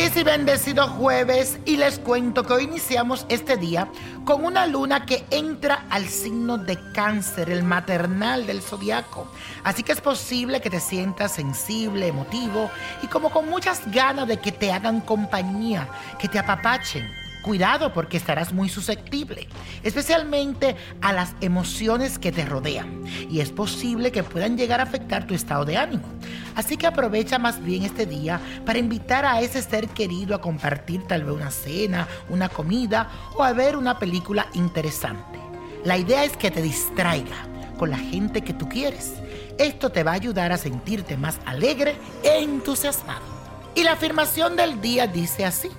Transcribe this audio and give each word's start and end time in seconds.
Feliz 0.00 0.16
y 0.16 0.24
bendecido 0.24 0.88
jueves 0.88 1.58
y 1.66 1.76
les 1.76 1.98
cuento 1.98 2.42
que 2.42 2.54
hoy 2.54 2.64
iniciamos 2.64 3.26
este 3.28 3.58
día 3.58 3.86
con 4.24 4.46
una 4.46 4.66
luna 4.66 5.04
que 5.04 5.26
entra 5.30 5.84
al 5.90 6.08
signo 6.08 6.56
de 6.56 6.78
cáncer, 6.94 7.50
el 7.50 7.62
maternal 7.64 8.46
del 8.46 8.62
zodiaco. 8.62 9.30
Así 9.62 9.82
que 9.82 9.92
es 9.92 10.00
posible 10.00 10.62
que 10.62 10.70
te 10.70 10.80
sientas 10.80 11.32
sensible, 11.32 12.06
emotivo 12.06 12.70
y 13.02 13.08
como 13.08 13.28
con 13.28 13.50
muchas 13.50 13.82
ganas 13.92 14.26
de 14.26 14.38
que 14.38 14.52
te 14.52 14.72
hagan 14.72 15.02
compañía, 15.02 15.86
que 16.18 16.28
te 16.28 16.38
apapachen. 16.38 17.19
Cuidado 17.42 17.94
porque 17.94 18.18
estarás 18.18 18.52
muy 18.52 18.68
susceptible, 18.68 19.48
especialmente 19.82 20.76
a 21.00 21.12
las 21.14 21.34
emociones 21.40 22.18
que 22.18 22.32
te 22.32 22.44
rodean 22.44 23.02
y 23.30 23.40
es 23.40 23.50
posible 23.50 24.12
que 24.12 24.22
puedan 24.22 24.58
llegar 24.58 24.80
a 24.80 24.82
afectar 24.82 25.26
tu 25.26 25.34
estado 25.34 25.64
de 25.64 25.78
ánimo. 25.78 26.04
Así 26.54 26.76
que 26.76 26.86
aprovecha 26.86 27.38
más 27.38 27.62
bien 27.62 27.84
este 27.84 28.04
día 28.04 28.40
para 28.66 28.78
invitar 28.78 29.24
a 29.24 29.40
ese 29.40 29.62
ser 29.62 29.88
querido 29.88 30.34
a 30.34 30.40
compartir 30.42 31.06
tal 31.06 31.24
vez 31.24 31.34
una 31.34 31.50
cena, 31.50 32.06
una 32.28 32.50
comida 32.50 33.08
o 33.34 33.42
a 33.42 33.54
ver 33.54 33.76
una 33.76 33.98
película 33.98 34.46
interesante. 34.52 35.38
La 35.84 35.96
idea 35.96 36.24
es 36.24 36.36
que 36.36 36.50
te 36.50 36.60
distraiga 36.60 37.46
con 37.78 37.88
la 37.88 37.98
gente 37.98 38.42
que 38.42 38.52
tú 38.52 38.68
quieres. 38.68 39.14
Esto 39.56 39.88
te 39.88 40.02
va 40.02 40.10
a 40.10 40.14
ayudar 40.14 40.52
a 40.52 40.58
sentirte 40.58 41.16
más 41.16 41.38
alegre 41.46 41.96
e 42.22 42.42
entusiasmado. 42.42 43.22
Y 43.74 43.82
la 43.82 43.92
afirmación 43.92 44.56
del 44.56 44.82
día 44.82 45.06
dice 45.06 45.46
así 45.46 45.70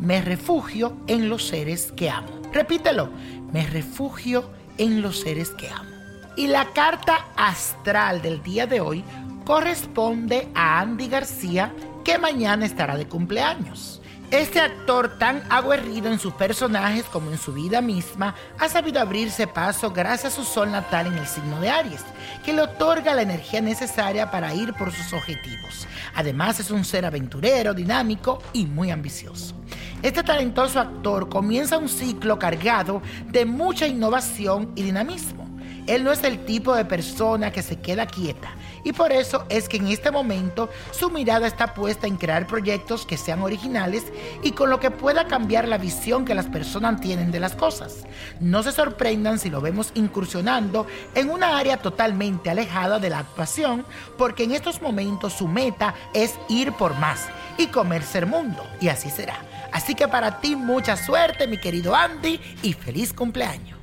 me 0.00 0.20
refugio 0.20 0.96
en 1.06 1.28
los 1.28 1.46
seres 1.46 1.92
que 1.92 2.10
amo. 2.10 2.28
Repítelo, 2.52 3.10
me 3.52 3.66
refugio 3.66 4.50
en 4.78 5.02
los 5.02 5.20
seres 5.20 5.50
que 5.50 5.68
amo. 5.70 5.90
Y 6.36 6.48
la 6.48 6.66
carta 6.72 7.26
astral 7.36 8.20
del 8.22 8.42
día 8.42 8.66
de 8.66 8.80
hoy 8.80 9.04
corresponde 9.44 10.48
a 10.54 10.80
Andy 10.80 11.08
García, 11.08 11.72
que 12.04 12.18
mañana 12.18 12.66
estará 12.66 12.96
de 12.96 13.06
cumpleaños. 13.06 14.00
Este 14.32 14.58
actor 14.58 15.18
tan 15.18 15.44
aguerrido 15.48 16.10
en 16.10 16.18
sus 16.18 16.34
personajes 16.34 17.04
como 17.04 17.30
en 17.30 17.38
su 17.38 17.52
vida 17.52 17.80
misma 17.80 18.34
ha 18.58 18.68
sabido 18.68 19.00
abrirse 19.00 19.46
paso 19.46 19.92
gracias 19.92 20.32
a 20.32 20.36
su 20.36 20.44
sol 20.44 20.72
natal 20.72 21.06
en 21.06 21.14
el 21.16 21.28
signo 21.28 21.60
de 21.60 21.70
Aries, 21.70 22.04
que 22.44 22.52
le 22.52 22.62
otorga 22.62 23.14
la 23.14 23.22
energía 23.22 23.60
necesaria 23.60 24.28
para 24.32 24.52
ir 24.52 24.74
por 24.74 24.92
sus 24.92 25.12
objetivos. 25.12 25.86
Además 26.16 26.58
es 26.58 26.72
un 26.72 26.84
ser 26.84 27.06
aventurero, 27.06 27.72
dinámico 27.72 28.42
y 28.52 28.66
muy 28.66 28.90
ambicioso. 28.90 29.54
Este 30.02 30.22
talentoso 30.22 30.78
actor 30.78 31.28
comienza 31.28 31.78
un 31.78 31.88
ciclo 31.88 32.38
cargado 32.38 33.02
de 33.30 33.44
mucha 33.44 33.86
innovación 33.86 34.70
y 34.74 34.82
dinamismo. 34.82 35.45
Él 35.86 36.04
no 36.04 36.12
es 36.12 36.22
el 36.24 36.44
tipo 36.44 36.74
de 36.74 36.84
persona 36.84 37.52
que 37.52 37.62
se 37.62 37.76
queda 37.76 38.06
quieta 38.06 38.54
y 38.86 38.92
por 38.92 39.10
eso 39.10 39.44
es 39.48 39.68
que 39.68 39.78
en 39.78 39.88
este 39.88 40.12
momento 40.12 40.70
su 40.92 41.10
mirada 41.10 41.48
está 41.48 41.74
puesta 41.74 42.06
en 42.06 42.16
crear 42.16 42.46
proyectos 42.46 43.04
que 43.04 43.16
sean 43.16 43.42
originales 43.42 44.04
y 44.44 44.52
con 44.52 44.70
lo 44.70 44.78
que 44.78 44.92
pueda 44.92 45.26
cambiar 45.26 45.66
la 45.66 45.76
visión 45.76 46.24
que 46.24 46.36
las 46.36 46.46
personas 46.46 47.00
tienen 47.00 47.32
de 47.32 47.40
las 47.40 47.56
cosas. 47.56 48.04
No 48.38 48.62
se 48.62 48.70
sorprendan 48.70 49.40
si 49.40 49.50
lo 49.50 49.60
vemos 49.60 49.90
incursionando 49.94 50.86
en 51.16 51.30
una 51.30 51.58
área 51.58 51.78
totalmente 51.78 52.48
alejada 52.48 53.00
de 53.00 53.10
la 53.10 53.18
actuación, 53.18 53.84
porque 54.16 54.44
en 54.44 54.52
estos 54.52 54.80
momentos 54.80 55.32
su 55.32 55.48
meta 55.48 55.94
es 56.14 56.34
ir 56.48 56.72
por 56.72 56.96
más 56.98 57.26
y 57.58 57.66
comerse 57.66 58.18
el 58.18 58.26
mundo, 58.26 58.64
y 58.80 58.86
así 58.86 59.10
será. 59.10 59.40
Así 59.72 59.96
que 59.96 60.06
para 60.06 60.40
ti 60.40 60.54
mucha 60.54 60.96
suerte, 60.96 61.48
mi 61.48 61.58
querido 61.58 61.94
Andy, 61.94 62.40
y 62.62 62.72
feliz 62.72 63.12
cumpleaños. 63.12 63.76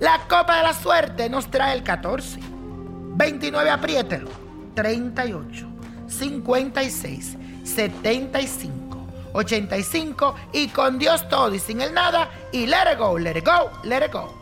La 0.00 0.26
copa 0.28 0.58
de 0.58 0.62
la 0.62 0.74
suerte 0.74 1.30
nos 1.30 1.50
trae 1.50 1.74
el 1.74 1.82
14. 1.82 2.38
29, 3.16 3.70
apriételo. 3.70 4.28
38, 4.74 5.66
56, 6.06 7.36
75, 7.64 9.06
85 9.32 10.34
y 10.52 10.68
con 10.68 10.98
Dios 10.98 11.26
todo 11.30 11.54
y 11.54 11.58
sin 11.58 11.80
el 11.80 11.94
nada 11.94 12.30
y 12.52 12.66
let 12.66 12.92
it 12.92 12.98
go, 12.98 13.18
let 13.18 13.38
it 13.38 13.46
go, 13.46 13.70
let 13.84 14.04
it 14.04 14.12
go. 14.12 14.34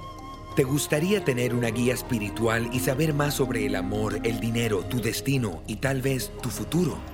¿Te 0.57 0.65
gustaría 0.65 1.25
tener 1.25 1.55
una 1.55 1.69
guía 1.69 1.95
espiritual 1.95 2.69
y 2.73 2.81
saber 2.81 3.15
más 3.15 3.35
sobre 3.35 3.67
el 3.67 3.77
amor, 3.77 4.21
el 4.25 4.41
dinero, 4.41 4.81
tu 4.85 5.01
destino 5.01 5.63
y 5.69 5.77
tal 5.77 6.03
vez 6.03 6.33
tu 6.43 6.49
futuro? 6.49 7.14